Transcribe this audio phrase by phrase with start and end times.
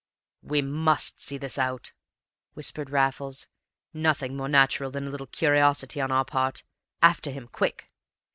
[0.41, 1.93] "We must see this out,"
[2.55, 3.45] whispered Raffles.
[3.93, 6.63] "Nothing more natural than a little curiosity on our part.
[7.03, 7.91] After him, quick!"